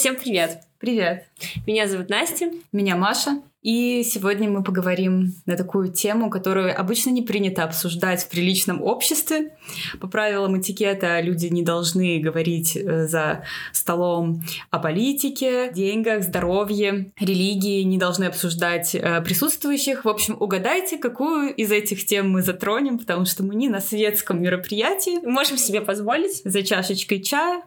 [0.00, 0.60] Всем привет!
[0.78, 1.26] Привет!
[1.66, 2.50] Меня зовут Настя.
[2.72, 3.42] Меня Маша.
[3.60, 9.58] И сегодня мы поговорим на такую тему, которую обычно не принято обсуждать в приличном обществе.
[10.00, 13.44] По правилам этикета люди не должны говорить э, за
[13.74, 20.06] столом о политике, деньгах, здоровье, религии, не должны обсуждать э, присутствующих.
[20.06, 24.40] В общем, угадайте, какую из этих тем мы затронем, потому что мы не на светском
[24.40, 25.22] мероприятии.
[25.26, 26.40] Можем себе позволить.
[26.42, 27.60] За чашечкой чая.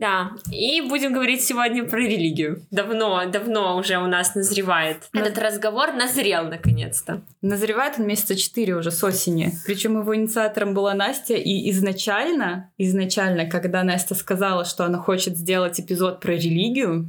[0.00, 2.62] Да, и будем говорить сегодня про религию.
[2.70, 5.10] Давно, давно уже у нас назревает.
[5.12, 5.20] Но...
[5.20, 7.20] Этот разговор назрел наконец-то.
[7.42, 9.52] Назревает он месяца четыре уже с осени.
[9.66, 15.78] Причем его инициатором была Настя, и изначально, изначально, когда Настя сказала, что она хочет сделать
[15.78, 17.06] эпизод про религию,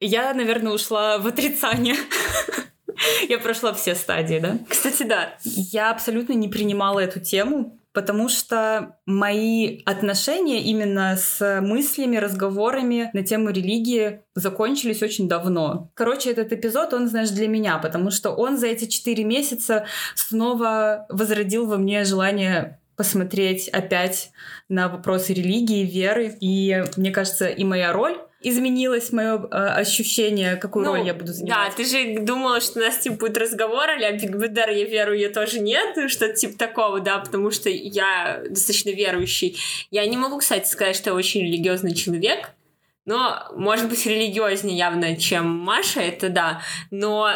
[0.00, 1.96] я, наверное, ушла в отрицание.
[3.28, 4.58] Я прошла все стадии, да?
[4.68, 5.36] Кстати, да.
[5.44, 13.22] Я абсолютно не принимала эту тему, потому что мои отношения именно с мыслями, разговорами на
[13.22, 15.90] тему религии закончились очень давно.
[15.94, 21.06] Короче, этот эпизод, он, знаешь, для меня, потому что он за эти четыре месяца снова
[21.08, 24.30] возродил во мне желание посмотреть опять
[24.68, 26.36] на вопросы религии, веры.
[26.38, 31.32] И мне кажется, и моя роль изменилось мое э, ощущение, какую ну, роль я буду
[31.32, 31.70] занимать.
[31.70, 35.18] Да, ты же думала, что у нас типа будет разговор, а Биг Бедер, я верую,
[35.18, 39.58] я тоже нет, что-то типа такого, да, потому что я достаточно верующий.
[39.90, 42.50] Я не могу, кстати, сказать, что я очень религиозный человек,
[43.06, 46.60] но, может быть, религиознее явно, чем Маша, это да.
[46.90, 47.30] Но,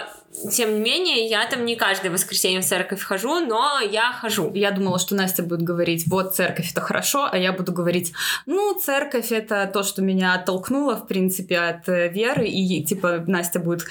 [0.53, 4.53] тем не менее, я там не каждое воскресенье в церковь хожу, но я хожу.
[4.55, 8.13] Я думала, что Настя будет говорить, вот церковь это хорошо, а я буду говорить,
[8.47, 13.59] ну, церковь это то, что меня оттолкнуло, в принципе, от э, веры, и, типа, Настя
[13.59, 13.87] будет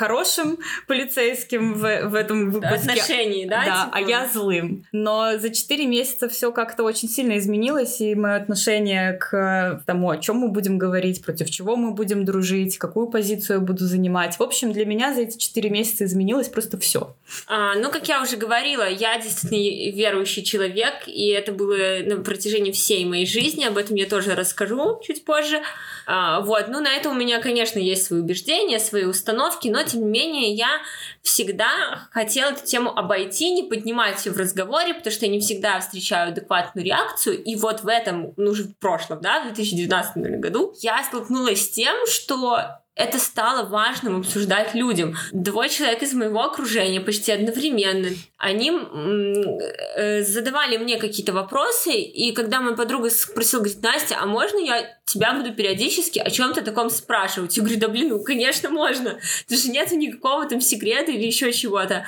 [0.00, 2.90] хорошим полицейским в, в этом выпуске.
[2.90, 3.64] Отношении, да?
[3.66, 3.90] Да, типа?
[3.92, 4.86] а я злым.
[4.92, 10.16] Но за 4 месяца все как-то очень сильно изменилось, и мое отношение к тому, о
[10.16, 14.36] чем мы будем говорить, против чего мы будем дружить, какую позицию я буду занимать.
[14.36, 17.14] В общем, для меня за эти 4 месяца изменилось просто все.
[17.46, 22.72] А, ну, как я уже говорила, я действительно верующий человек, и это было на протяжении
[22.72, 25.62] всей моей жизни, об этом я тоже расскажу чуть позже.
[26.06, 30.02] А, вот, ну, на это у меня, конечно, есть свои убеждения, свои установки, но тем
[30.02, 30.80] не менее, я
[31.22, 35.80] всегда хотела эту тему обойти, не поднимать ее в разговоре, потому что я не всегда
[35.80, 37.42] встречаю адекватную реакцию.
[37.42, 41.64] И вот в этом, ну, уже в прошлом, да, в 2019 наверное, году, я столкнулась
[41.64, 45.16] с тем, что это стало важным обсуждать людям.
[45.32, 52.60] Двое человек из моего окружения почти одновременно, они э, задавали мне какие-то вопросы, и когда
[52.60, 57.56] моя подруга спросила, говорит, Настя, а можно я тебя буду периодически о чем-то таком спрашивать?
[57.56, 61.52] Я говорю, да блин, ну конечно можно, потому что нет никакого там секрета или еще
[61.52, 62.04] чего-то.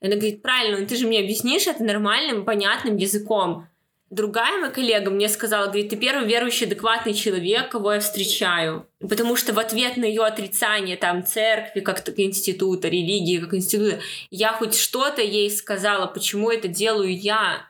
[0.00, 3.66] Она говорит, правильно, ну ты же мне объяснишь это нормальным, понятным языком.
[4.08, 8.86] Другая моя коллега мне сказала, говорит, ты первый верующий, адекватный человек, кого я встречаю.
[9.00, 13.98] Потому что в ответ на ее отрицание там церкви как института, религии как института,
[14.30, 17.66] я хоть что-то ей сказала, почему это делаю я.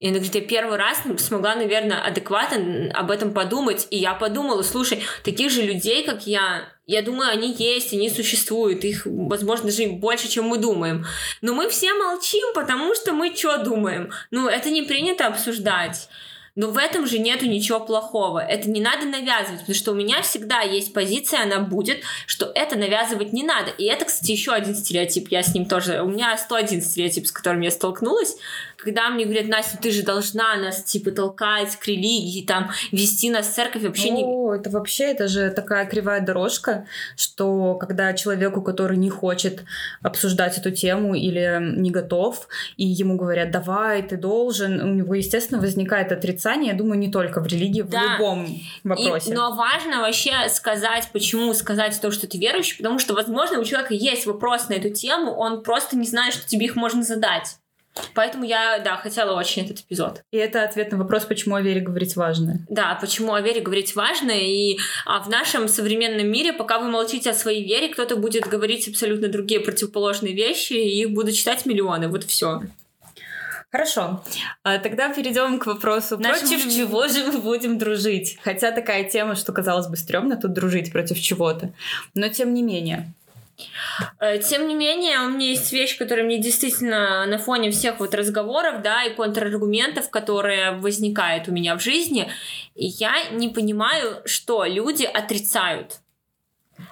[0.00, 3.86] И она говорит, я первый раз смогла, наверное, адекватно об этом подумать.
[3.90, 8.84] И я подумала, слушай, таких же людей, как я, я думаю, они есть, они существуют.
[8.84, 11.04] Их, возможно, даже больше, чем мы думаем.
[11.40, 14.12] Но мы все молчим, потому что мы что думаем?
[14.30, 16.08] Ну, это не принято обсуждать.
[16.54, 18.38] Но в этом же нету ничего плохого.
[18.38, 22.76] Это не надо навязывать, потому что у меня всегда есть позиция, она будет, что это
[22.76, 23.70] навязывать не надо.
[23.72, 25.28] И это, кстати, еще один стереотип.
[25.28, 26.00] Я с ним тоже...
[26.00, 28.36] У меня 101 стереотип, с которым я столкнулась
[28.76, 33.48] когда мне говорят, Настя, ты же должна нас, типа, толкать к религии, там, вести нас
[33.48, 34.24] в церковь, вообще не...
[34.24, 39.64] О, это вообще, это же такая кривая дорожка, что когда человеку, который не хочет
[40.02, 45.60] обсуждать эту тему или не готов, и ему говорят, давай, ты должен, у него, естественно,
[45.60, 47.98] возникает отрицание, я думаю, не только в религии, да.
[47.98, 48.46] в любом
[48.84, 49.30] вопросе.
[49.30, 53.64] И, но важно вообще сказать, почему сказать то, что ты верующий, потому что, возможно, у
[53.64, 57.56] человека есть вопрос на эту тему, он просто не знает, что тебе их можно задать.
[58.14, 60.22] Поэтому я, да, хотела очень этот эпизод.
[60.30, 62.60] И это ответ на вопрос, почему о вере говорить важно.
[62.68, 64.30] Да, почему о вере говорить важно.
[64.30, 68.88] И а в нашем современном мире, пока вы молчите о своей вере, кто-то будет говорить
[68.88, 72.08] абсолютно другие противоположные вещи, и их будут читать миллионы.
[72.08, 72.62] Вот все.
[73.70, 74.22] Хорошо.
[74.62, 78.38] А, тогда перейдем к вопросу, Нашим против чего же мы будем дружить.
[78.42, 81.72] Хотя такая тема, что казалось бы стрёмно тут дружить против чего-то.
[82.14, 83.12] Но тем не менее.
[84.20, 88.14] Э, тем не менее, у меня есть вещь, которая мне действительно на фоне всех вот
[88.14, 92.30] разговоров, да, и контраргументов, которые возникают у меня в жизни,
[92.74, 96.00] я не понимаю, что люди отрицают.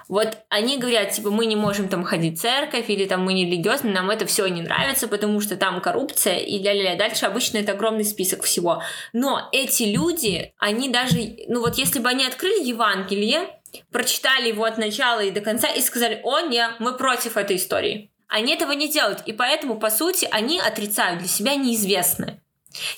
[0.07, 3.45] Вот они говорят, типа, мы не можем там ходить в церковь, или там мы не
[3.45, 6.95] религиозны, нам это все не нравится, потому что там коррупция, и ля-ля-ля.
[6.95, 8.81] Дальше обычно это огромный список всего.
[9.13, 11.17] Но эти люди, они даже,
[11.47, 13.47] ну вот если бы они открыли Евангелие,
[13.91, 18.11] прочитали его от начала и до конца и сказали, о, не, мы против этой истории.
[18.27, 22.41] Они этого не делают, и поэтому, по сути, они отрицают для себя неизвестное.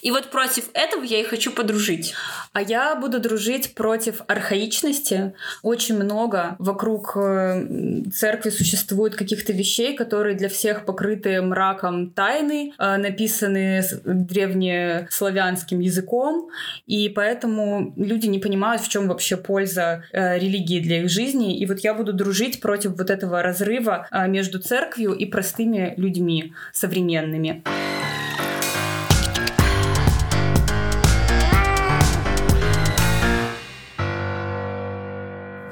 [0.01, 2.13] И вот против этого я и хочу подружить.
[2.53, 5.33] А я буду дружить против архаичности.
[5.61, 12.97] Очень много вокруг э, церкви существует каких-то вещей, которые для всех покрыты мраком тайны, э,
[12.97, 16.49] написаны древнеславянским языком,
[16.85, 21.57] и поэтому люди не понимают, в чем вообще польза э, религии для их жизни.
[21.57, 27.63] И вот я буду дружить против вот этого разрыва между церковью и простыми людьми современными.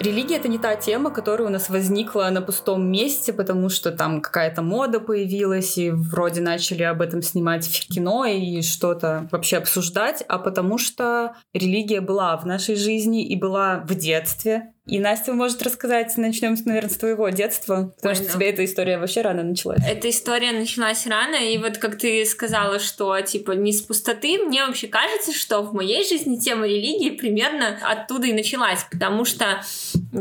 [0.05, 4.21] Религия— это не та тема, которая у нас возникла на пустом месте, потому что там
[4.21, 10.23] какая-то мода появилась, и вроде начали об этом снимать в кино и что-то вообще обсуждать,
[10.27, 15.63] а потому что религия была в нашей жизни и была в детстве, и Настя может
[15.63, 18.33] рассказать, начнем, наверное, с твоего детства, потому Ой, что ну.
[18.33, 19.79] тебе эта история вообще рано началась.
[19.87, 24.63] Эта история началась рано, и вот как ты сказала, что типа не с пустоты, мне
[24.63, 29.63] вообще кажется, что в моей жизни тема религии примерно оттуда и началась, потому что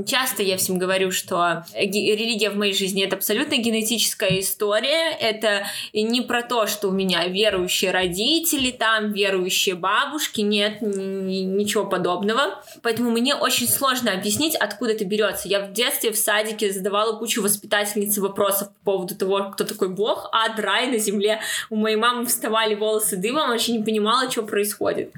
[0.06, 6.22] часто я всем говорю, что религия в моей жизни это абсолютно генетическая история, это не
[6.22, 13.34] про то, что у меня верующие родители, там верующие бабушки, нет, ничего подобного, поэтому мне
[13.34, 15.48] очень сложно объяснить объяснить, откуда это берется.
[15.48, 20.28] Я в детстве в садике задавала кучу воспитательницы вопросов по поводу того, кто такой Бог,
[20.32, 21.40] а рай на земле.
[21.70, 25.12] У моей мамы вставали волосы дымом, вообще не понимала, что происходит.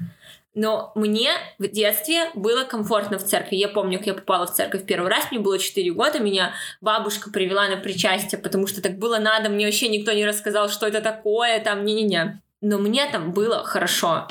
[0.55, 1.29] Но мне
[1.59, 3.57] в детстве было комфортно в церкви.
[3.57, 7.29] Я помню, как я попала в церковь первый раз, мне было 4 года, меня бабушка
[7.29, 11.01] привела на причастие, потому что так было надо, мне вообще никто не рассказал, что это
[11.01, 12.41] такое, там, не-не-не.
[12.61, 14.27] Но мне там было хорошо.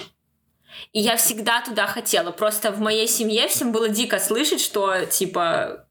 [0.92, 2.30] И я всегда туда хотела.
[2.30, 5.86] Просто в моей семье всем было дико слышать, что типа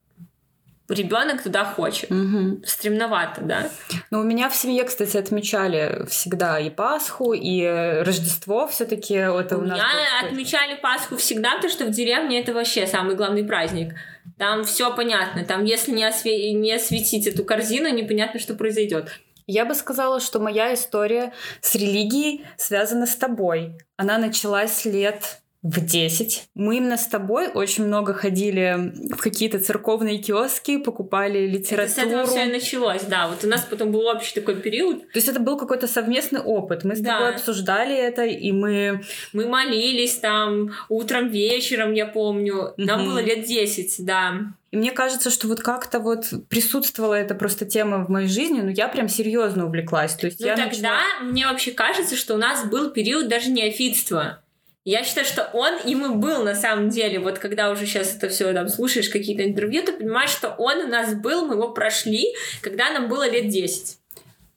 [0.89, 2.11] ребенок туда хочет.
[2.11, 2.61] Угу.
[2.65, 3.69] Стремновато, да.
[4.11, 9.15] Ну, у меня в семье, кстати, отмечали всегда и Пасху, и Рождество все-таки.
[9.15, 13.15] Это у, у нас меня отмечали Пасху всегда, потому что в деревне это вообще самый
[13.15, 13.95] главный праздник.
[14.37, 15.45] Там все понятно.
[15.45, 16.53] Там, если не, осве...
[16.53, 19.09] не осветить эту корзину, непонятно, что произойдет.
[19.47, 23.77] Я бы сказала, что моя история с религией связана с тобой.
[23.95, 26.49] Она началась лет в 10.
[26.53, 31.91] Мы именно с тобой очень много ходили в какие-то церковные киоски, покупали литературу.
[31.91, 33.27] Это с этого все и началось, да.
[33.27, 34.99] Вот у нас потом был общий такой период.
[35.11, 36.83] То есть это был какой-то совместный опыт.
[36.83, 37.13] Мы с да.
[37.13, 39.01] тобой обсуждали это, и мы...
[39.33, 42.75] Мы молились там утром, вечером, я помню.
[42.77, 43.09] Нам угу.
[43.11, 44.33] было лет 10, да.
[44.69, 48.69] И мне кажется, что вот как-то вот присутствовала эта просто тема в моей жизни, но
[48.69, 50.13] я прям серьезно увлеклась.
[50.13, 51.01] То есть ну я тогда начала...
[51.23, 54.41] мне вообще кажется, что у нас был период даже неофитства.
[54.85, 57.19] Я считаю, что он им и был на самом деле.
[57.19, 60.87] Вот когда уже сейчас это все там слушаешь какие-то интервью, ты понимаешь, что он у
[60.87, 63.97] нас был, мы его прошли, когда нам было лет 10.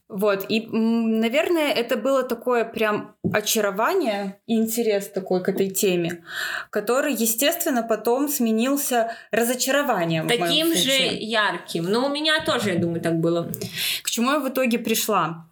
[0.09, 6.25] Вот, и, наверное, это было такое прям очарование и интерес такой к этой теме,
[6.71, 10.27] который, естественно, потом сменился разочарованием.
[10.27, 11.85] Таким же ярким.
[11.85, 13.51] Но у меня тоже, я думаю, так было.
[14.03, 15.47] К чему я в итоге пришла?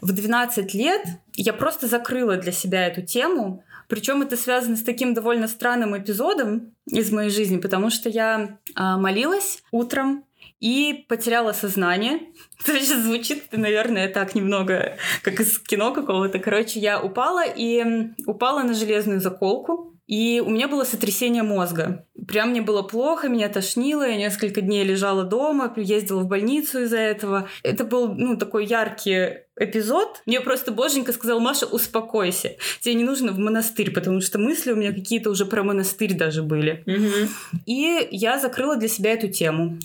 [0.00, 1.02] В 12 лет
[1.34, 6.74] я просто закрыла для себя эту тему, причем это связано с таким довольно странным эпизодом
[6.86, 10.24] из моей жизни, потому что я а, молилась утром
[10.60, 12.20] и потеряла сознание.
[12.60, 16.38] Это сейчас звучит, наверное, так немного, как из кино какого-то.
[16.38, 17.84] Короче, я упала и
[18.26, 19.95] упала на железную заколку.
[20.06, 22.06] И у меня было сотрясение мозга.
[22.28, 26.98] Прям мне было плохо, меня тошнило, я несколько дней лежала дома, ездила в больницу из-за
[26.98, 27.48] этого.
[27.62, 30.22] Это был, ну, такой яркий эпизод.
[30.26, 32.56] Мне просто боженька сказал, Маша, успокойся.
[32.80, 36.42] Тебе не нужно в монастырь, потому что мысли у меня какие-то уже про монастырь даже
[36.42, 36.84] были.
[36.86, 37.60] Угу.
[37.66, 39.78] И я закрыла для себя эту тему.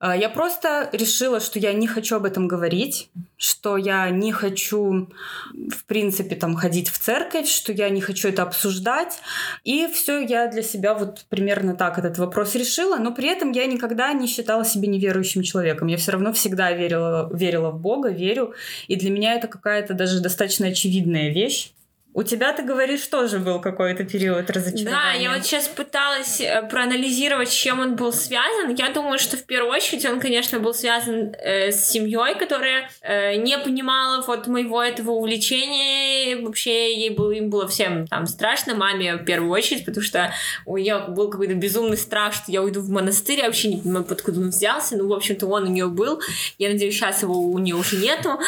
[0.00, 5.08] А, я просто решила, что я не хочу об этом говорить, что я не хочу,
[5.52, 9.18] в принципе, там ходить в церковь, что я не хочу это обсуждать.
[9.64, 13.66] И все я для себя вот примерно так этот вопрос решила, но при этом я
[13.66, 15.88] никогда не считала себя неверующим человеком.
[15.88, 18.54] Я все равно всегда верила, верила в Бога, верю.
[18.86, 21.72] И для меня это какая-то даже достаточно очевидная вещь
[22.18, 24.90] У тебя, ты говоришь, тоже был какой-то период разочарования.
[24.90, 28.74] Да, я вот сейчас пыталась э, проанализировать, с чем он был связан.
[28.74, 33.36] Я думаю, что в первую очередь он, конечно, был связан э, с семьей, которая э,
[33.36, 36.42] не понимала вот моего этого увлечения.
[36.42, 40.32] Вообще ей было, им было всем там страшно, маме в первую очередь, потому что
[40.66, 43.38] у нее был какой-то безумный страх, что я уйду в монастырь.
[43.38, 44.96] Я вообще не понимаю, откуда он взялся.
[44.96, 46.20] Ну, в общем-то, он у нее был.
[46.58, 48.40] Я надеюсь, сейчас его у нее уже нету.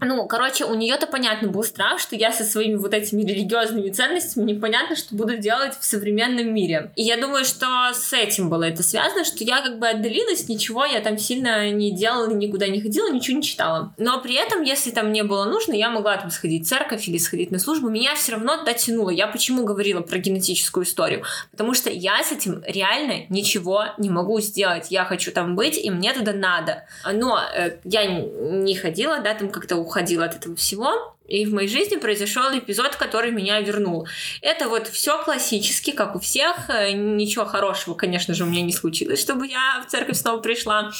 [0.00, 4.52] Ну, короче, у нее-то понятно был страх, что я со своими вот этими религиозными ценностями
[4.52, 6.92] непонятно, что буду делать в современном мире.
[6.94, 10.84] И я думаю, что с этим было это связано, что я как бы отдалилась, ничего
[10.84, 13.92] я там сильно не делала, никуда не ходила, ничего не читала.
[13.98, 17.18] Но при этом, если там мне было нужно, я могла там сходить в церковь или
[17.18, 19.10] сходить на службу, меня все равно дотянуло.
[19.10, 21.24] Я почему говорила про генетическую историю?
[21.50, 24.90] Потому что я с этим реально ничего не могу сделать.
[24.90, 26.84] Я хочу там быть, и мне туда надо.
[27.04, 31.14] Но э, я не ходила, да, там как-то уходила от этого всего.
[31.26, 34.08] И в моей жизни произошел эпизод, который меня вернул.
[34.40, 36.70] Это вот все классически, как у всех.
[36.70, 40.90] Э, ничего хорошего, конечно же, у меня не случилось, чтобы я в церковь снова пришла.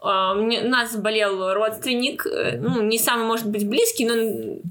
[0.00, 4.14] А, у нас болел родственник, э, ну, не самый, может быть, близкий, но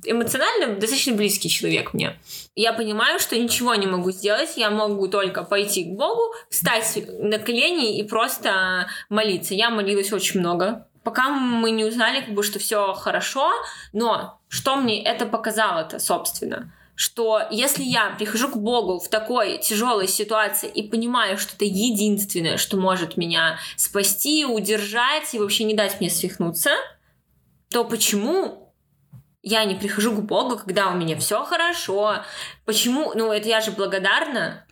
[0.06, 2.20] эмоционально достаточно близкий человек мне.
[2.56, 7.40] Я понимаю, что ничего не могу сделать, я могу только пойти к Богу, встать на
[7.40, 9.56] колени и просто молиться.
[9.56, 13.52] Я молилась очень много, пока мы не узнали, как бы, что все хорошо,
[13.94, 16.72] но что мне это показало-то, собственно?
[17.02, 22.58] что если я прихожу к Богу в такой тяжелой ситуации и понимаю, что это единственное,
[22.58, 26.70] что может меня спасти, удержать и вообще не дать мне свихнуться,
[27.72, 28.72] то почему
[29.42, 32.24] я не прихожу к Богу, когда у меня все хорошо?
[32.66, 33.14] Почему?
[33.16, 34.68] Ну, это я же благодарна.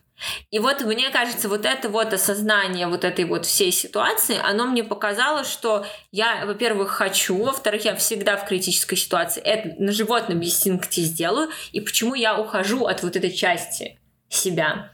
[0.51, 4.83] И вот мне кажется, вот это вот осознание вот этой вот всей ситуации, оно мне
[4.83, 11.01] показало, что я, во-первых, хочу, во-вторых, я всегда в критической ситуации это на животном инстинкте
[11.01, 13.99] сделаю, и почему я ухожу от вот этой части
[14.29, 14.91] себя.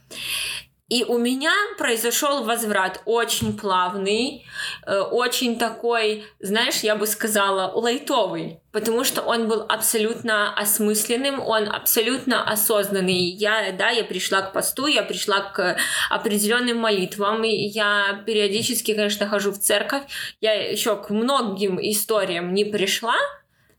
[0.88, 4.46] И у меня произошел возврат очень плавный,
[4.86, 11.70] э, очень такой, знаешь, я бы сказала, лайтовый, потому что он был абсолютно осмысленным, он
[11.70, 13.16] абсолютно осознанный.
[13.16, 15.76] Я, да, я пришла к посту, я пришла к
[16.12, 20.04] определенным молитвам, и я периодически, конечно, хожу в церковь,
[20.40, 23.18] я еще к многим историям не пришла,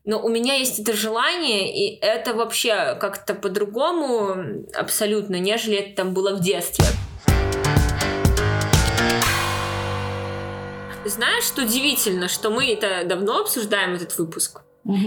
[0.06, 6.14] но у меня есть это желание, и это вообще как-то по-другому абсолютно, нежели это там
[6.14, 6.86] было в детстве.
[11.04, 14.62] Знаешь, что удивительно, что мы это давно обсуждаем, этот выпуск.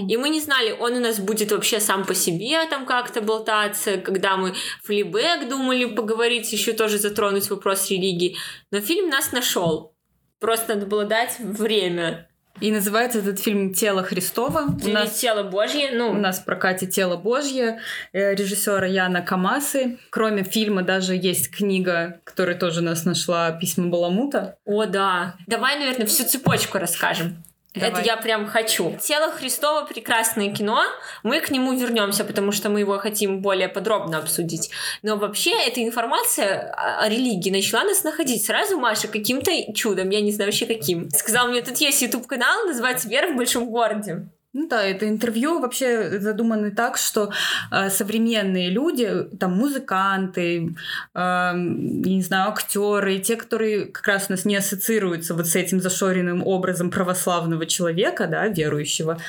[0.10, 3.98] И мы не знали, он у нас будет вообще сам по себе там как-то болтаться,
[3.98, 4.54] когда мы
[4.84, 8.36] флибэк думали поговорить, еще тоже затронуть вопрос религии.
[8.72, 9.96] Но фильм нас нашел.
[10.40, 12.29] Просто надо было дать время.
[12.62, 14.76] И называется этот фильм «Тело Христова».
[14.82, 15.92] Или у нас, «Тело Божье».
[15.94, 16.12] Ну.
[16.12, 17.80] У нас в прокате «Тело Божье»
[18.12, 19.98] э, режиссера Яна Камасы.
[20.10, 24.58] Кроме фильма даже есть книга, которая тоже нас нашла «Письма Баламута».
[24.66, 25.36] О, да.
[25.48, 27.44] Давай, наверное, всю цепочку расскажем.
[27.76, 27.90] Давай.
[27.92, 28.98] Это я прям хочу.
[29.00, 30.82] Тело Христова прекрасное кино.
[31.22, 34.72] Мы к нему вернемся, потому что мы его хотим более подробно обсудить.
[35.04, 40.10] Но вообще эта информация о религии начала нас находить сразу, Маша, каким-то чудом.
[40.10, 41.12] Я не знаю вообще каким.
[41.12, 44.28] Сказал мне, тут есть YouTube канал, называется Вера в большом городе.
[44.52, 47.32] Ну да, это интервью вообще задуманы так, что
[47.72, 50.76] э, современные люди, там музыканты,
[51.14, 55.80] э, не знаю, актеры, те, которые как раз у нас не ассоциируются вот с этим
[55.80, 59.20] зашоренным образом православного человека, да, верующего,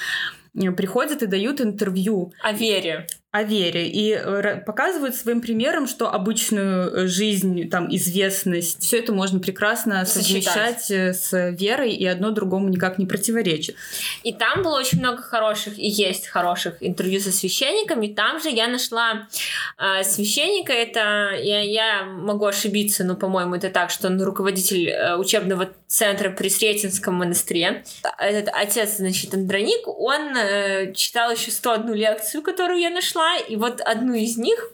[0.54, 2.32] э, приходят и дают интервью.
[2.42, 8.98] О вере о вере и э, показывают своим примером, что обычную жизнь, там, известность, все
[8.98, 10.82] это можно прекрасно Сочетать.
[10.82, 13.76] совмещать э, с верой, и одно другому никак не противоречит.
[14.24, 18.08] И там было очень много хороших, и есть хороших интервью со священниками.
[18.08, 19.28] Там же я нашла
[19.78, 25.14] э, священника, это, я, я могу ошибиться, но, по-моему, это так, что он руководитель э,
[25.14, 27.84] учебного центра при Сретенском монастыре.
[28.18, 33.56] Этот отец, значит, Андроник, он э, читал еще 101 лекцию, которую я нашла, нашла, и
[33.56, 34.72] вот одну из них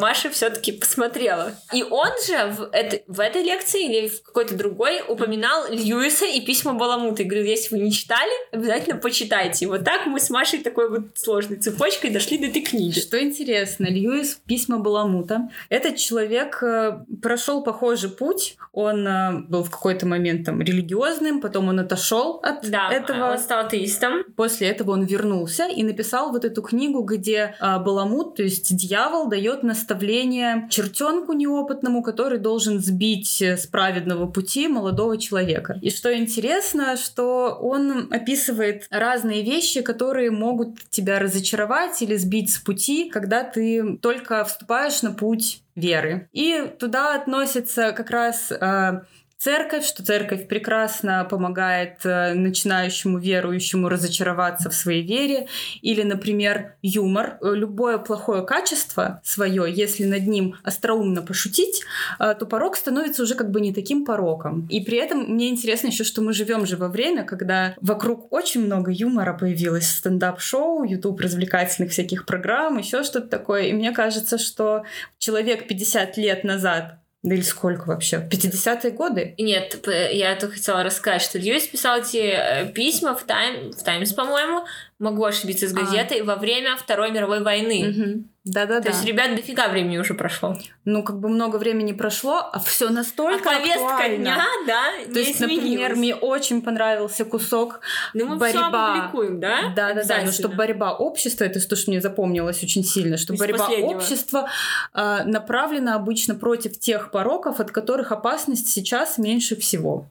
[0.00, 1.52] Маша все-таки посмотрела.
[1.72, 6.40] И он же в, это, в этой лекции или в какой-то другой упоминал Льюиса и
[6.40, 7.22] письма Баламута.
[7.22, 9.64] И говорил, если вы не читали, обязательно почитайте.
[9.64, 12.98] И вот так мы с Машей такой вот сложной цепочкой дошли до этой книги.
[12.98, 15.48] Что интересно, Льюис письма Баламута.
[15.68, 18.56] Этот человек э, прошел похожий путь.
[18.72, 23.32] Он э, был в какой-то момент там религиозным, потом он отошел от да, этого.
[23.32, 24.24] он стал атеистом.
[24.36, 29.28] После этого он вернулся и написал вот эту книгу, где э, Баламут, то есть дьявол,
[29.28, 35.78] дает наставление чертенку неопытному, который должен сбить с праведного пути молодого человека.
[35.82, 42.58] И что интересно, что он описывает разные вещи, которые могут тебя разочаровать или сбить с
[42.58, 46.28] пути, когда ты только вступаешь на путь веры.
[46.32, 49.02] И туда относится как раз э,
[49.38, 55.48] церковь, что церковь прекрасно помогает э, начинающему верующему разочароваться в своей вере,
[55.82, 57.38] или, например, юмор.
[57.40, 61.82] Э, любое плохое качество свое, если над ним остроумно пошутить,
[62.18, 64.66] э, то порог становится уже как бы не таким пороком.
[64.70, 68.64] И при этом мне интересно еще, что мы живем же во время, когда вокруг очень
[68.64, 73.64] много юмора появилось, стендап-шоу, YouTube развлекательных всяких программ, еще что-то такое.
[73.64, 74.84] И мне кажется, что
[75.18, 78.26] человек 50 лет назад да или сколько вообще?
[78.30, 79.34] 50-е годы?
[79.36, 84.12] Нет, я только хотела рассказать, что Льюис писал эти э, письма в, Тайм, в Таймс,
[84.12, 84.64] по-моему,
[85.00, 85.76] могу ошибиться с а.
[85.76, 86.24] газетой, а.
[86.24, 87.90] во время Второй мировой войны.
[87.90, 88.24] Угу.
[88.46, 88.80] Да-да-да.
[88.80, 90.56] То есть, ребят, дофига времени уже прошло.
[90.84, 94.16] Ну, как бы много времени прошло, а все настолько а повестка актуально.
[94.18, 95.64] дня, да, То есть, изменилась.
[95.64, 97.80] например, мне очень понравился кусок
[98.14, 98.70] ну, мы борьба.
[98.70, 99.72] Все опубликуем, да?
[99.74, 100.22] Да, да, да.
[100.24, 104.48] Ну, что борьба общества, это то, что мне запомнилось очень сильно, что борьба общества
[104.94, 110.06] э, направлена обычно против тех пороков, от которых опасность сейчас меньше всего.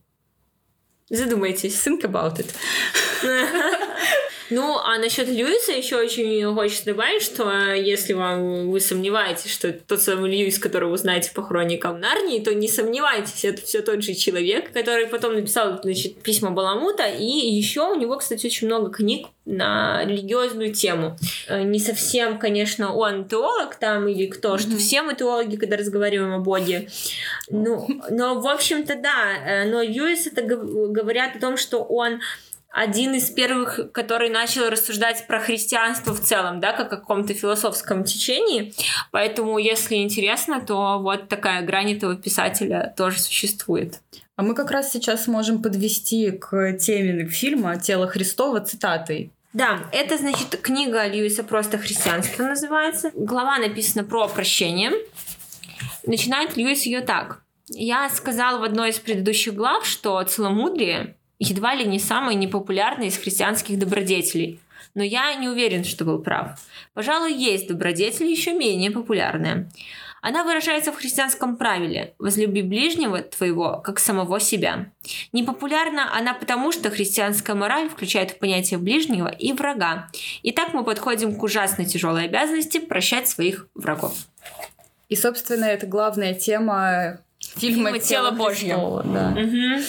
[1.09, 1.81] Задумайтесь.
[1.87, 2.53] Think about it.
[4.49, 10.01] Ну, а насчет Льюиса еще очень хочется добавить, что если вам вы сомневаетесь, что тот
[10.01, 14.13] самый Льюис, которого вы знаете по хроникам Нарнии, то не сомневайтесь, это все тот же
[14.13, 19.27] человек, который потом написал значит, письма Баламута, и еще у него, кстати, очень много книг
[19.45, 21.17] на религиозную тему.
[21.47, 24.59] Э, не совсем, конечно, он теолог там или кто, mm-hmm.
[24.59, 26.89] что все мы теологи, когда разговариваем о Боге.
[27.49, 29.35] Ну, но, в общем-то, да.
[29.45, 32.21] Э, но Льюис это говорят о том, что он
[32.75, 38.03] один из первых, который начал рассуждать про христианство в целом, да, как о каком-то философском
[38.03, 38.73] течении.
[39.11, 44.01] Поэтому, если интересно, то вот такая грань этого писателя тоже существует.
[44.35, 49.31] А мы как раз сейчас можем подвести к теме фильма «Тело Христова» цитатой.
[49.53, 53.09] Да, это, значит, книга Льюиса «Просто христианство» называется.
[53.15, 54.91] Глава написана про прощение.
[56.05, 57.41] Начинает Льюис ее так.
[57.69, 63.17] Я сказал в одной из предыдущих глав, что целомудрие едва ли не самый непопулярный из
[63.17, 64.59] христианских добродетелей.
[64.93, 66.59] Но я не уверен, что был прав.
[66.93, 69.69] Пожалуй, есть добродетель еще менее популярная.
[70.21, 74.87] Она выражается в христианском правиле «возлюби ближнего твоего, как самого себя».
[75.33, 80.09] Непопулярна она потому, что христианская мораль включает в понятие ближнего и врага.
[80.41, 84.15] И так мы подходим к ужасно тяжелой обязанности прощать своих врагов.
[85.09, 88.75] И, собственно, это главная тема фильма, фильма «Тело Божье».
[88.75, 89.35] Да.
[89.39, 89.83] Угу.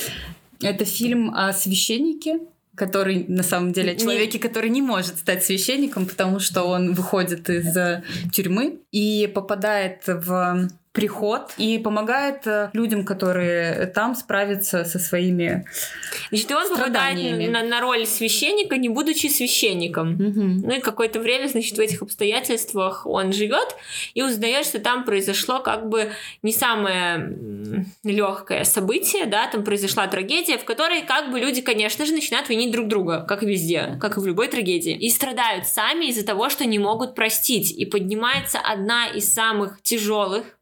[0.61, 2.41] Это фильм о священнике,
[2.75, 7.49] который на самом деле о человеке, который не может стать священником, потому что он выходит
[7.49, 14.99] из э, тюрьмы и попадает в приход и помогает э, людям, которые там справиться со
[14.99, 15.67] своими
[16.31, 20.15] Значит, и он попадает на, на роль священника, не будучи священником.
[20.15, 20.67] Угу.
[20.67, 23.77] Ну и какое-то время, значит, в этих обстоятельствах он живет
[24.15, 30.57] и узнает, что там произошло как бы не самое легкое событие, да, там произошла трагедия,
[30.57, 34.17] в которой как бы люди, конечно же, начинают винить друг друга, как и везде, как
[34.17, 37.71] и в любой трагедии, и страдают сами из-за того, что не могут простить.
[37.71, 40.56] И поднимается одна из самых тяжелых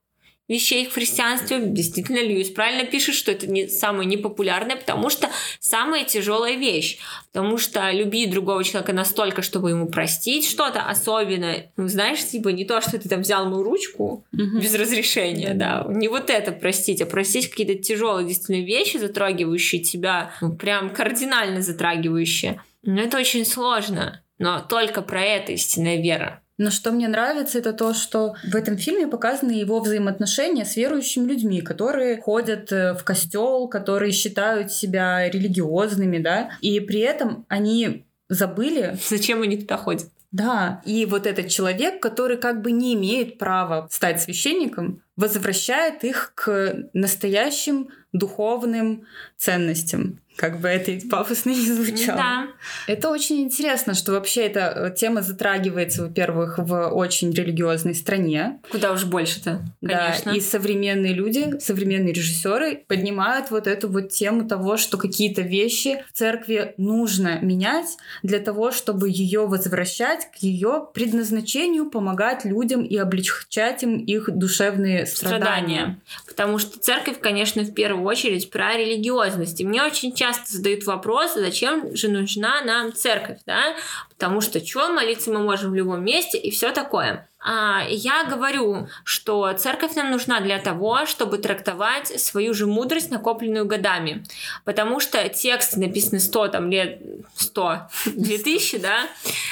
[0.49, 1.61] вещей в христианстве.
[1.61, 5.31] Действительно, Льюис правильно пишет, что это не самое непопулярное, потому что
[5.61, 6.99] самая тяжелая вещь.
[7.33, 11.73] Потому что любить другого человека настолько, чтобы ему простить что-то особенное.
[11.77, 14.61] Ну, знаешь, типа не то, что ты там взял мою ручку mm-hmm.
[14.61, 15.87] без разрешения, да.
[15.89, 21.63] Не вот это простить, а простить какие-то тяжелые действительно вещи, затрагивающие тебя, ну, прям кардинально
[21.63, 22.61] затрагивающие.
[22.83, 24.23] Но это очень сложно.
[24.39, 26.44] Но только про это истинная вера.
[26.57, 31.27] Но что мне нравится, это то, что в этом фильме показаны его взаимоотношения с верующими
[31.27, 38.05] людьми, которые ходят э, в костел, которые считают себя религиозными, да, и при этом они
[38.29, 38.97] забыли...
[39.09, 40.09] Зачем они туда ходят?
[40.31, 46.33] Да, и вот этот человек, который как бы не имеет права стать священником, возвращает их
[46.35, 50.19] к настоящим духовным ценностям.
[50.37, 52.19] Как бы это пафосно не звучало.
[52.19, 52.47] Да.
[52.87, 58.59] Это очень интересно, что вообще эта э, тема затрагивается, во-первых, в очень религиозной стране.
[58.71, 60.33] Куда уж больше-то, конечно.
[60.33, 66.05] Да, и современные люди, современные режиссеры поднимают вот эту вот тему того, что какие-то вещи
[66.09, 72.97] в церкви нужно менять для того, чтобы ее возвращать к ее предназначению, помогать людям и
[72.97, 75.45] облегчать им их душевные страдания.
[75.45, 76.01] страдания.
[76.27, 79.61] Потому что церковь, конечно, в первую очередь про религиозность.
[79.61, 83.77] И мне очень часто часто задают вопрос, зачем же нужна нам церковь, да?
[84.17, 87.29] Потому что что молиться мы можем в любом месте и все такое.
[87.47, 93.67] А, я говорю, что церковь нам нужна для того, чтобы трактовать свою же мудрость, накопленную
[93.67, 94.25] годами.
[94.65, 97.03] Потому что текст написаны 100 там, лет,
[97.37, 99.09] 100, 2000, да,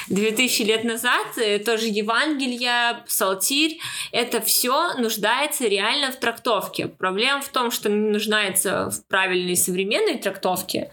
[0.07, 3.79] 2000 лет назад, э, тоже Евангелие, Псалтирь,
[4.11, 6.87] это все нуждается реально в трактовке.
[6.87, 10.89] Проблема в том, что не нуждается в правильной современной трактовке,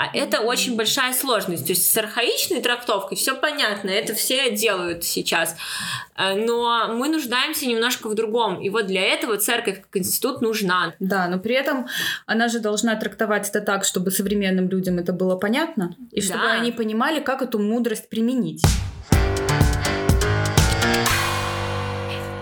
[0.00, 1.66] а это очень большая сложность.
[1.66, 5.54] То есть с архаичной трактовкой все понятно, это все делают сейчас.
[6.16, 8.62] Э, но мы нуждаемся немножко в другом.
[8.62, 10.94] И вот для этого церковь как институт нужна.
[11.00, 11.86] Да, но при этом
[12.24, 16.52] она же должна трактовать это так, чтобы современным людям это было понятно, и чтобы да.
[16.52, 18.64] они понимали, как эту мудрость применить.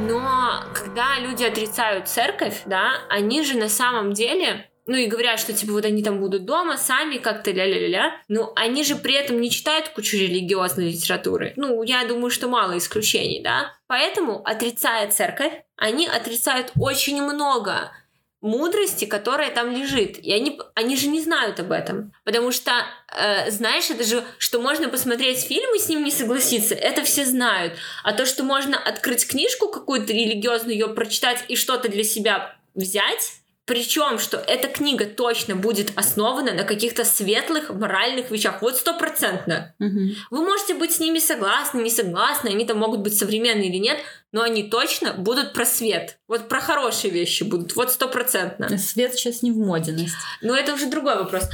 [0.00, 5.52] Но когда люди отрицают церковь, да, они же на самом деле ну и говорят, что
[5.52, 8.20] типа вот они там будут дома сами как-то ля-ля-ля.
[8.28, 11.52] Ну, они же при этом не читают кучу религиозной литературы.
[11.56, 13.74] Ну, я думаю, что мало исключений, да.
[13.86, 17.92] Поэтому, отрицая церковь, они отрицают очень много
[18.40, 20.18] мудрости, которая там лежит.
[20.24, 22.12] И они, они же не знают об этом.
[22.24, 22.72] Потому что,
[23.14, 27.26] э, знаешь, это же, что можно посмотреть фильм и с ним не согласиться, это все
[27.26, 27.74] знают.
[28.04, 33.32] А то, что можно открыть книжку какую-то религиозную, ее прочитать и что-то для себя взять,
[33.68, 38.62] причем, что эта книга точно будет основана на каких-то светлых моральных вещах.
[38.62, 39.74] Вот стопроцентно.
[39.78, 40.00] Угу.
[40.30, 43.98] Вы можете быть с ними согласны, не согласны, они там могут быть современные или нет,
[44.32, 46.18] но они точно будут про свет.
[46.28, 47.76] Вот про хорошие вещи будут.
[47.76, 48.76] Вот стопроцентно.
[48.78, 50.16] Свет сейчас не в моде, Настя.
[50.40, 51.44] Но это уже другой вопрос.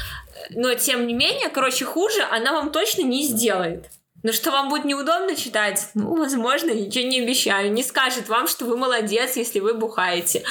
[0.50, 3.87] Но тем не менее, короче, хуже она вам точно не сделает.
[4.22, 5.88] Но что вам будет неудобно читать?
[5.94, 7.72] Ну, возможно, ничего не обещаю.
[7.72, 10.44] Не скажет вам, что вы молодец, если вы бухаете.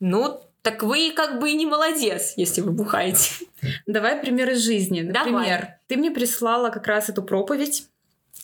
[0.00, 3.46] Ну, так вы как бы и не молодец, если вы бухаете.
[3.86, 5.00] Давай пример из жизни.
[5.00, 5.74] Например, Давай.
[5.86, 7.86] ты мне прислала как раз эту проповедь.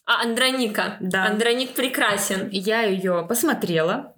[0.05, 0.97] А, Андроника.
[1.01, 1.27] Да.
[1.27, 2.49] Андроник прекрасен.
[2.51, 4.15] Я ее посмотрела.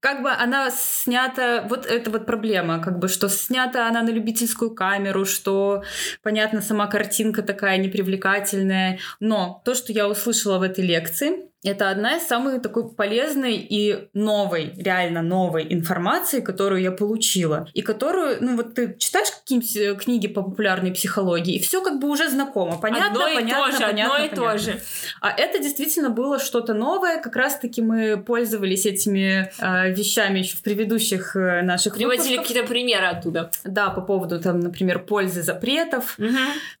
[0.00, 4.74] Как бы она снята, вот это вот проблема, как бы, что снята она на любительскую
[4.74, 5.82] камеру, что,
[6.22, 12.16] понятно, сама картинка такая непривлекательная, но то, что я услышала в этой лекции, это одна
[12.16, 17.66] из самых такой полезной и новой, реально новой информации, которую я получила.
[17.72, 21.98] И которую, ну вот ты читаешь какие-нибудь э, книги по популярной психологии, и все как
[21.98, 22.78] бы уже знакомо.
[22.78, 24.52] Понятно, одно понятно, то же, понятно, одно и понятно.
[24.52, 24.80] то же.
[25.20, 27.20] А это действительно было что-то новое.
[27.20, 33.06] Как раз-таки мы пользовались этими э, вещами еще в предыдущих э, наших Приводили какие-то примеры
[33.06, 33.50] оттуда.
[33.64, 36.16] Да, по поводу, там, например, пользы запретов.
[36.18, 36.28] Угу.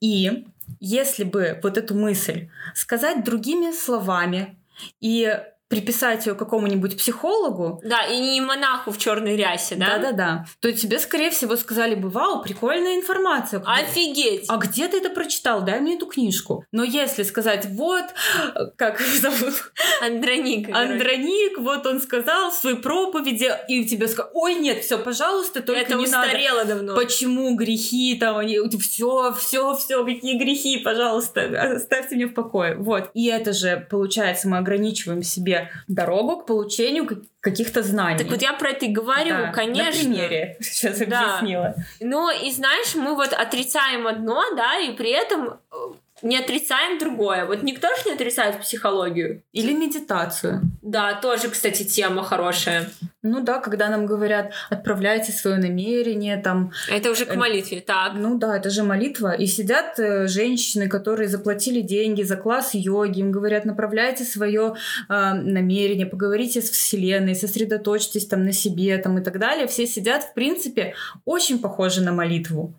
[0.00, 0.44] И
[0.80, 4.56] если бы вот эту мысль сказать другими словами,
[5.00, 5.30] и
[5.74, 7.80] приписать ее какому-нибудь психологу.
[7.84, 9.98] Да, и не монаху в черной рясе, да?
[9.98, 10.46] Да-да-да.
[10.60, 13.62] То тебе, скорее всего, сказали бы, вау, прикольная информация.
[13.66, 14.44] Офигеть!
[14.48, 15.62] А где ты это прочитал?
[15.62, 16.64] Дай мне эту книжку.
[16.70, 18.04] Но если сказать, вот,
[18.76, 19.72] как зовут?
[20.00, 20.68] Андроник.
[20.74, 25.80] Андроник, вот он сказал в своей проповеди, и тебе сказал, ой, нет, все, пожалуйста, только
[25.80, 26.74] это не устарело надо.
[26.74, 26.94] давно.
[26.94, 32.76] Почему грехи там, они, все, все, все, какие грехи, пожалуйста, оставьте меня в покое.
[32.76, 33.10] Вот.
[33.14, 38.18] И это же, получается, мы ограничиваем себе дорогу к получению каких-то знаний.
[38.18, 39.84] Так вот я про это и говорю, да, конечно.
[39.84, 41.36] На примере сейчас да.
[41.36, 41.74] объяснила.
[42.00, 45.76] Ну и знаешь, мы вот отрицаем одно, да, и при этом э,
[46.22, 47.44] не отрицаем другое.
[47.44, 49.42] Вот никто же не отрицает психологию.
[49.52, 50.62] Или медитацию.
[50.82, 52.88] Да, тоже, кстати, тема хорошая.
[53.22, 56.72] Ну да, когда нам говорят, отправляйте свое намерение, там...
[56.90, 58.12] Это уже к э, молитве, так.
[58.14, 59.32] Ну да, это же молитва.
[59.32, 64.74] И сидят э, женщины, которые заплатили деньги за класс йоги, им говорят, направляйте свое
[65.08, 69.66] э, намерение, поговорите с Вселенной, сосредоточьтесь там на себе, там и так далее.
[69.66, 72.74] Все сидят, в принципе, очень похожи на молитву.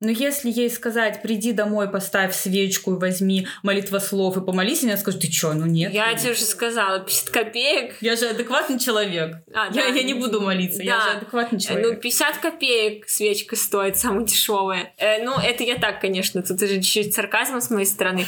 [0.00, 4.96] Но если ей сказать, приди домой, поставь свечку и возьми молитва слов и помолись, она
[4.96, 5.94] скажет, ты что, ну нет.
[5.94, 7.96] Я тебе уже сказала, 50 копеек.
[8.00, 9.36] Я же адекватный человек.
[9.54, 10.84] А, я, да, я не буду молиться, да.
[10.84, 11.86] я же адекватный человек.
[11.86, 14.92] Ну, 50 копеек свечка стоит, самая дешевая.
[14.98, 18.26] Э, ну, это я так, конечно, тут уже чуть-чуть сарказм с моей стороны.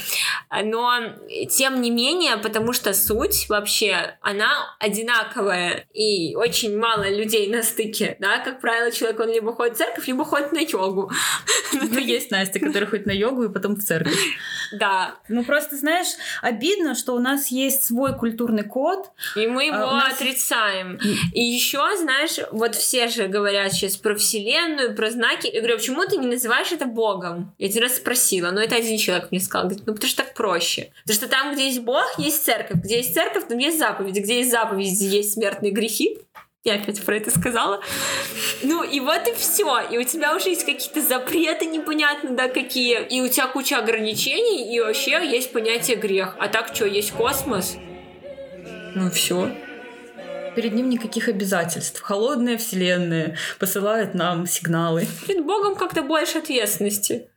[0.63, 0.99] Но,
[1.51, 5.85] тем не менее, потому что суть вообще, она одинаковая.
[5.93, 10.07] И очень мало людей на стыке, да, как правило, человек, он либо ходит в церковь,
[10.07, 11.11] либо ходит на йогу.
[11.73, 14.17] Ну, есть Настя, которая ходит на йогу и потом в церковь.
[14.71, 15.15] Да.
[15.27, 16.07] Ну, просто, знаешь,
[16.41, 19.11] обидно, что у нас есть свой культурный код.
[19.35, 20.99] И мы а, его отрицаем.
[21.33, 25.47] И еще, знаешь, вот все же говорят сейчас про Вселенную, про знаки.
[25.47, 27.53] Я говорю, почему ты не называешь это Богом?
[27.57, 29.67] Я один раз спросила, но это один человек мне сказал.
[29.67, 30.91] Говорит, ну, потому что так проще.
[31.03, 32.77] Потому что там, где есть Бог, есть церковь.
[32.81, 34.19] Где есть церковь, там есть заповеди.
[34.19, 36.17] Где есть заповеди, есть смертные грехи.
[36.67, 37.79] Я опять про это сказала.
[38.61, 39.79] Ну, и вот и все.
[39.89, 43.07] И у тебя уже есть какие-то запреты непонятно, да, какие.
[43.07, 46.35] И у тебя куча ограничений, и вообще есть понятие грех.
[46.37, 47.77] А так что, есть космос?
[48.95, 49.49] Ну, все.
[50.57, 52.01] Перед ним никаких обязательств.
[52.01, 55.07] Холодная вселенная посылает нам сигналы.
[55.25, 57.29] Перед Богом как-то больше ответственности.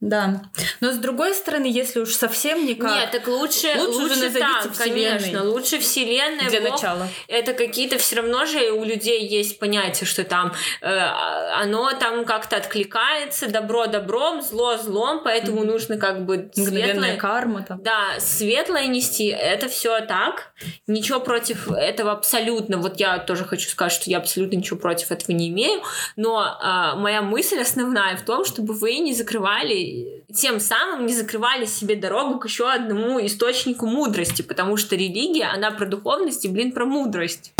[0.00, 0.42] Да.
[0.80, 2.90] Но с другой стороны, если уж совсем никак...
[2.90, 5.44] Нет, так лучше, лучше, лучше так, конечно.
[5.44, 7.06] Лучше Вселенная, Для Бог, начала.
[7.28, 12.56] Это какие-то все равно же у людей есть понятие, что там э, оно там как-то
[12.56, 15.66] откликается, добро добром, зло злом, поэтому mm-hmm.
[15.66, 17.16] нужно как бы светлое...
[17.16, 17.82] карма там.
[17.82, 20.54] Да, светлое нести, это все так.
[20.86, 22.78] Ничего против этого абсолютно.
[22.78, 25.82] Вот я тоже хочу сказать, что я абсолютно ничего против этого не имею,
[26.16, 29.89] но э, моя мысль основная в том, чтобы вы не закрывали
[30.32, 35.70] тем самым не закрывали себе дорогу к еще одному источнику мудрости, потому что религия, она
[35.70, 37.52] про духовность и, блин, про мудрость.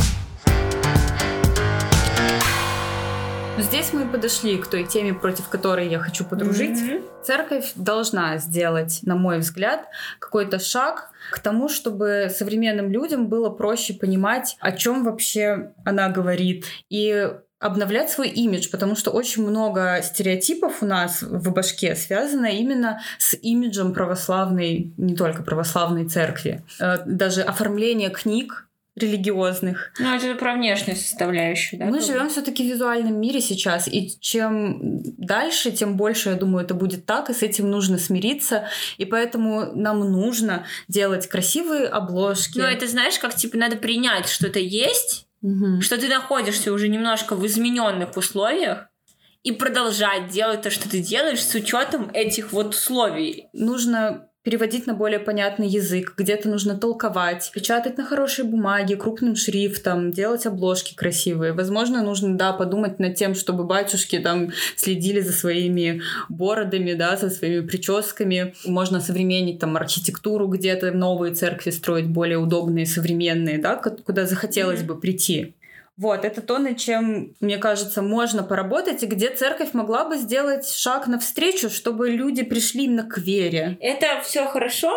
[3.58, 6.78] Здесь мы подошли к той теме, против которой я хочу подружить.
[6.78, 7.22] Mm-hmm.
[7.22, 9.86] Церковь должна сделать, на мой взгляд,
[10.18, 16.64] какой-то шаг к тому, чтобы современным людям было проще понимать, о чем вообще она говорит.
[16.88, 17.30] И
[17.60, 23.36] обновлять свой имидж, потому что очень много стереотипов у нас в башке связано именно с
[23.40, 26.64] имиджем православной, не только православной церкви.
[26.80, 29.92] Э, даже оформление книг религиозных.
[29.98, 31.86] Ну, это про внешнюю составляющую, да?
[31.86, 36.74] Мы живем все-таки в визуальном мире сейчас, и чем дальше, тем больше, я думаю, это
[36.74, 38.68] будет так, и с этим нужно смириться,
[38.98, 42.58] и поэтому нам нужно делать красивые обложки.
[42.58, 45.80] Ну, это знаешь, как типа надо принять, что это есть, угу.
[45.80, 48.90] что ты находишься уже немножко в измененных условиях,
[49.42, 53.48] и продолжать делать то, что ты делаешь с учетом этих вот условий.
[53.52, 60.10] Нужно переводить на более понятный язык, где-то нужно толковать, печатать на хорошей бумаге, крупным шрифтом,
[60.10, 61.52] делать обложки красивые.
[61.52, 67.28] Возможно, нужно, да, подумать над тем, чтобы батюшки там следили за своими бородами, да, за
[67.28, 68.54] своими прическами.
[68.64, 74.86] Можно современнить там архитектуру где-то, новые церкви строить более удобные, современные, да, куда захотелось mm-hmm.
[74.86, 75.54] бы прийти.
[76.00, 80.66] Вот, это то, над чем, мне кажется, можно поработать, и где церковь могла бы сделать
[80.66, 83.76] шаг навстречу, чтобы люди пришли именно к вере.
[83.82, 84.90] Это все хорошо,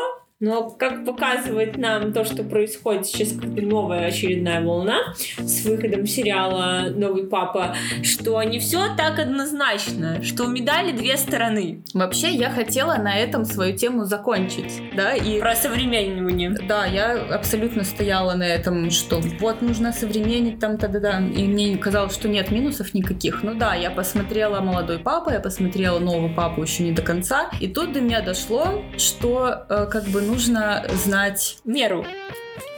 [0.44, 6.88] но как показывает нам то, что происходит сейчас как-то новая очередная волна с выходом сериала
[6.94, 11.82] «Новый папа», что не все так однозначно, что у медали две стороны.
[11.94, 15.40] Вообще, я хотела на этом свою тему закончить, да, и...
[15.40, 16.54] Про современнивание.
[16.68, 21.46] Да, я абсолютно стояла на этом, что вот нужно современнить там, да, да, да, и
[21.46, 23.44] мне казалось, что нет минусов никаких.
[23.44, 27.70] Ну да, я посмотрела «Молодой папа», я посмотрела «Нового папу» еще не до конца, и
[27.70, 32.06] тут до меня дошло, что э, как бы, ну, нужно знать меру.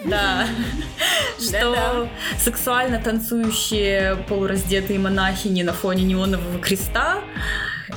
[0.03, 0.45] Да.
[1.39, 7.21] Что сексуально танцующие полураздетые монахини на фоне неонового креста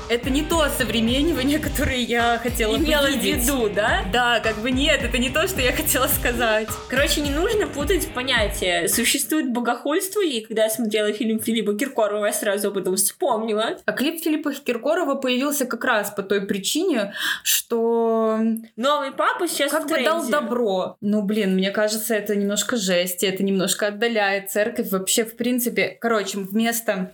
[0.08, 4.04] это не то современнивание, которое я хотела Имела в виду, да?
[4.12, 6.68] Да, как бы нет, это не то, что я хотела сказать.
[6.88, 8.88] Короче, не нужно путать понятия.
[8.88, 13.78] Существует богохульство, и когда я смотрела фильм Филиппа Киркорова, я сразу об этом вспомнила.
[13.84, 18.38] А клип Филиппа Киркорова появился как раз по той причине, что...
[18.76, 20.96] Новый папа сейчас Как бы дал добро.
[21.00, 25.96] Ну, блин, мне кажется, это немножко жесть, это немножко отдаляет церковь вообще, в принципе.
[26.00, 27.12] Короче, вместо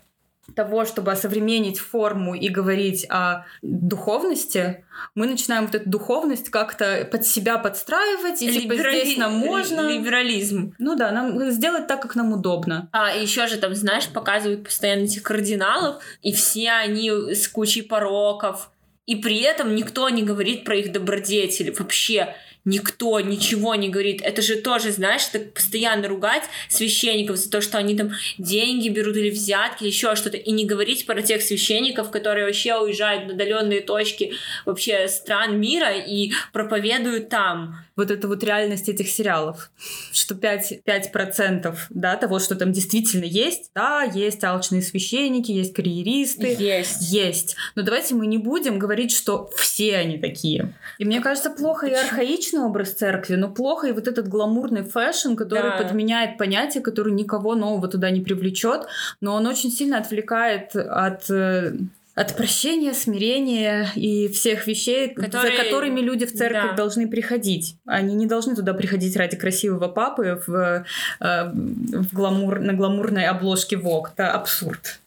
[0.55, 7.27] того, чтобы осовременить форму и говорить о духовности, мы начинаем вот эту духовность как-то под
[7.27, 9.01] себя подстраивать, и типа Либерали...
[9.01, 9.89] здесь нам можно...
[9.89, 10.75] Либерализм.
[10.79, 12.89] Ну да, нам сделать так, как нам удобно.
[12.93, 18.71] А еще же там, знаешь, показывают постоянно этих кардиналов, и все они с кучей пороков,
[19.07, 24.23] и при этом никто не говорит про их добродетели вообще никто ничего не говорит.
[24.23, 29.17] Это же тоже, знаешь, так постоянно ругать священников за то, что они там деньги берут
[29.17, 33.81] или взятки, еще что-то, и не говорить про тех священников, которые вообще уезжают на отдаленные
[33.81, 37.77] точки вообще стран мира и проповедуют там.
[37.97, 39.71] Вот это вот реальность этих сериалов,
[40.13, 46.57] что 5%, 5% да, того, что там действительно есть, да, есть алчные священники, есть карьеристы.
[46.59, 47.13] Есть.
[47.13, 47.57] Есть.
[47.77, 50.75] Но давайте мы не будем говорить, что все они такие.
[50.99, 52.01] И мне кажется, плохо Почему?
[52.01, 55.77] и архаично обычный образ церкви, но плохо и вот этот гламурный fashion, который да.
[55.83, 58.87] подменяет понятие, который никого нового туда не привлечет,
[59.21, 61.73] но он очень сильно отвлекает от э,
[62.15, 65.57] от прощения, смирения и всех вещей, Которые...
[65.57, 66.77] за которыми люди в церковь да.
[66.77, 67.77] должны приходить.
[67.87, 70.85] Они не должны туда приходить ради красивого папы в,
[71.21, 74.11] э, в гламур, на гламурной обложке Vogue.
[74.15, 75.01] Это абсурд.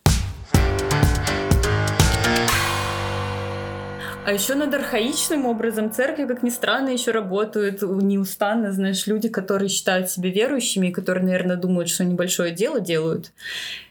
[4.27, 9.69] А еще над архаичным образом церкви, как ни странно, еще работают неустанно, знаешь, люди, которые
[9.69, 13.31] считают себя верующими, и которые, наверное, думают, что небольшое дело делают.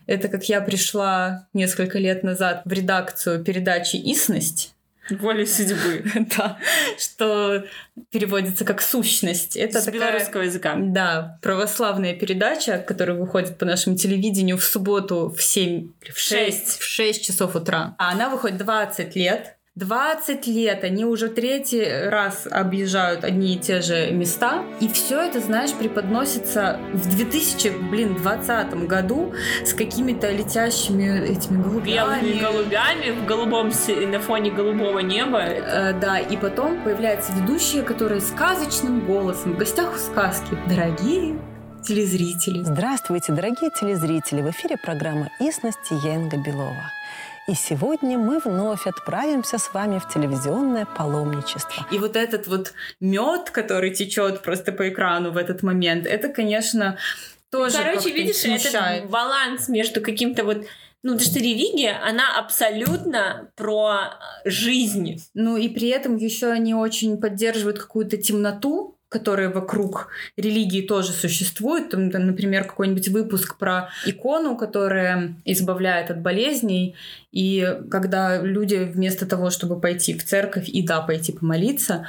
[0.06, 4.74] Это как я пришла несколько лет назад в редакцию передачи «Исность»,
[5.08, 6.04] Волей судьбы.
[6.36, 6.58] Да,
[6.98, 7.64] что
[8.10, 9.56] переводится как сущность.
[9.56, 10.74] Это С такая, белорусского языка.
[10.76, 16.82] Да, православная передача, которая выходит по нашему телевидению в субботу в 7, в 6, в
[16.82, 17.94] 6 часов утра.
[17.98, 23.82] А она выходит 20 лет 20 лет они уже третий раз объезжают одни и те
[23.82, 24.64] же места.
[24.80, 29.34] И все это, знаешь, преподносится в 2020 году
[29.66, 32.22] с какими-то летящими этими голубями.
[32.22, 33.70] Белыми голубями в голубом,
[34.10, 35.40] на фоне голубого неба.
[35.42, 40.56] Э, да, и потом появляются ведущие, которые сказочным голосом в гостях у сказки.
[40.66, 41.38] Дорогие
[41.82, 42.62] телезрители.
[42.62, 44.40] Здравствуйте, дорогие телезрители!
[44.40, 46.95] В эфире программа «Истности» Янга Белова.
[47.48, 51.86] И сегодня мы вновь отправимся с вами в телевизионное паломничество.
[51.92, 56.98] И вот этот вот мед, который течет просто по экрану в этот момент, это, конечно,
[57.50, 58.98] тоже Короче, видишь, смущает.
[58.98, 60.66] этот баланс между каким-то вот
[61.04, 65.22] ну, потому что религия, она абсолютно про жизнь.
[65.34, 71.90] Ну, и при этом еще они очень поддерживают какую-то темноту, которые вокруг религии тоже существуют.
[71.90, 76.96] Там, например, какой-нибудь выпуск про икону, которая избавляет от болезней.
[77.30, 82.06] И когда люди вместо того, чтобы пойти в церковь и да, пойти помолиться,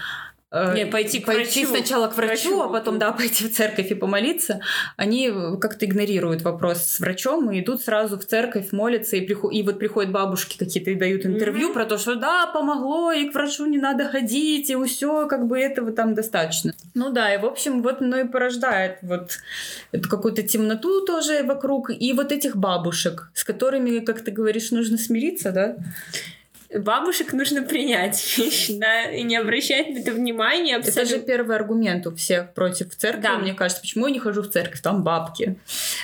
[0.50, 1.76] Не, пойти к пойти врачу.
[1.76, 4.62] сначала к врачу, врачу, а потом, да, пойти в церковь и помолиться,
[4.96, 5.30] они
[5.60, 9.52] как-то игнорируют вопрос с врачом и идут сразу в церковь, молятся, и, приход...
[9.54, 11.74] и вот приходят бабушки какие-то и дают интервью mm-hmm.
[11.74, 15.60] про то, что да, помогло, и к врачу не надо ходить, и все, как бы
[15.60, 16.74] этого там достаточно.
[16.94, 19.40] Ну да, и в общем вот оно и порождает вот
[19.92, 24.98] эту какую-то темноту тоже вокруг, и вот этих бабушек, с которыми, как ты говоришь, нужно
[24.98, 25.76] смириться, да?
[26.74, 30.76] Бабушек нужно принять да, и не обращать на это внимания.
[30.76, 31.00] Абсолютно.
[31.02, 33.38] Это же первый аргумент у всех против церкви, да.
[33.38, 33.82] мне кажется.
[33.82, 34.82] Почему я не хожу в церковь?
[34.82, 35.58] Там бабки.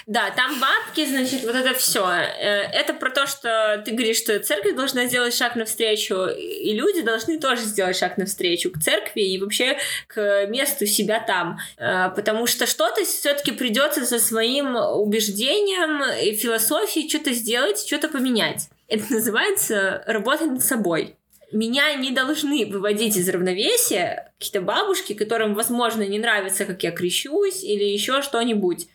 [0.07, 2.07] Да, там бабки, значит, вот это все.
[2.07, 7.01] Э, это про то, что ты говоришь, что церковь должна сделать шаг навстречу, и люди
[7.01, 11.59] должны тоже сделать шаг навстречу к церкви и вообще к месту себя там.
[11.77, 18.69] Э, потому что что-то все-таки придется со своим убеждением и философией что-то сделать, что-то поменять.
[18.93, 21.15] Это называется работать над собой.
[21.51, 27.63] Меня не должны выводить из равновесия какие-то бабушки, которым, возможно, не нравится, как я крещусь
[27.63, 28.87] или еще что-нибудь.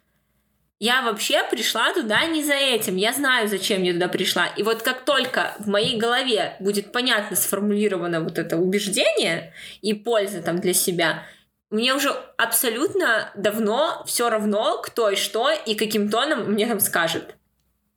[0.78, 2.94] Я вообще пришла туда не за этим.
[2.94, 4.46] Я знаю, зачем я туда пришла.
[4.46, 10.42] И вот как только в моей голове будет понятно сформулировано вот это убеждение и польза
[10.42, 11.24] там для себя,
[11.70, 17.34] мне уже абсолютно давно все равно, кто и что и каким тоном мне там скажет.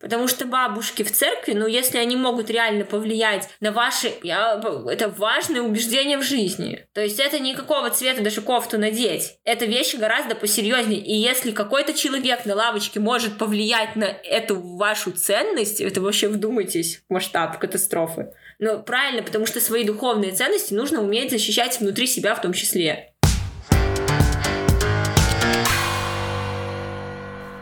[0.02, 4.12] Потому что бабушки в церкви, ну, если они могут реально повлиять на ваши...
[4.24, 6.86] Я, это важное убеждение в жизни.
[6.94, 9.38] То есть это никакого цвета даже кофту надеть.
[9.44, 11.00] Это вещи гораздо посерьезнее.
[11.00, 17.04] И если какой-то человек на лавочке может повлиять на эту вашу ценность, это вообще вдумайтесь
[17.08, 18.34] в масштаб катастрофы.
[18.60, 23.11] Ну, правильно, потому что свои духовные ценности нужно уметь защищать внутри себя в том числе.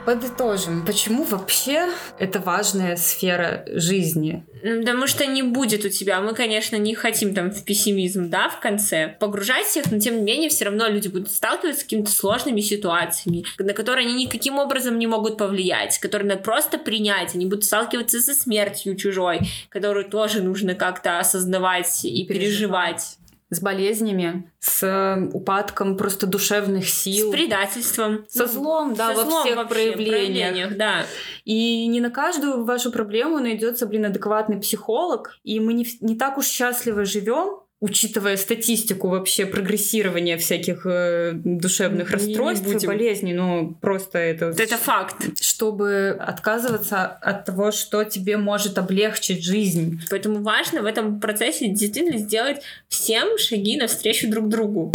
[0.06, 4.46] Подытожим, почему вообще это важная сфера жизни?
[4.62, 8.60] Потому что не будет у тебя, мы, конечно, не хотим там в пессимизм, да, в
[8.60, 12.60] конце, погружать всех, но тем не менее все равно люди будут сталкиваться с какими-то сложными
[12.60, 17.64] ситуациями, на которые они никаким образом не могут повлиять, которые надо просто принять, они будут
[17.64, 22.50] сталкиваться со смертью чужой, которую тоже нужно как-то осознавать и переживать.
[22.50, 23.19] переживать
[23.50, 27.30] с болезнями, с э, упадком просто душевных сил.
[27.30, 28.26] С предательством.
[28.28, 30.54] Со злом, да, со во злом всех проявлениях.
[30.54, 30.78] проявлениях.
[30.78, 31.06] Да.
[31.46, 35.40] И не на каждую вашу проблему найдется, блин, адекватный психолог.
[35.44, 42.12] И мы не, не так уж счастливо живем, учитывая статистику вообще прогрессирования всяких э, душевных
[42.12, 44.48] расстройств и болезней, ну просто это...
[44.48, 45.42] Это факт.
[45.42, 50.02] Чтобы отказываться от того, что тебе может облегчить жизнь.
[50.10, 54.92] Поэтому важно в этом процессе действительно сделать всем шаги навстречу друг другу.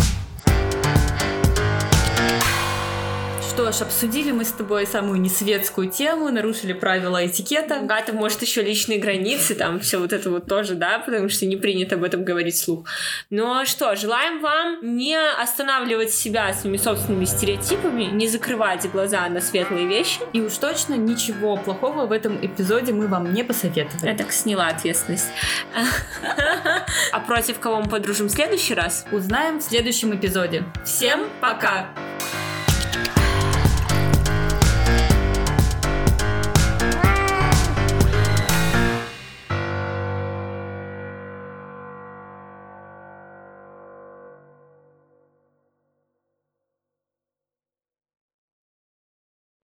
[3.55, 7.79] Что ж, обсудили мы с тобой самую несветскую тему, нарушили правила этикета.
[7.83, 11.57] Гата, может, еще личные границы, там все вот это вот тоже, да, потому что не
[11.57, 12.89] принято об этом говорить вслух.
[13.31, 19.87] Но что, желаем вам не останавливать себя своими собственными стереотипами, не закрывать глаза на светлые
[19.87, 20.19] вещи.
[20.33, 24.11] И уж точно ничего плохого в этом эпизоде мы вам не посоветовали.
[24.11, 25.29] Я так сняла ответственность.
[27.13, 29.07] А против кого мы подружим в следующий раз?
[29.13, 30.65] Узнаем в следующем эпизоде.
[30.85, 31.87] Всем пока!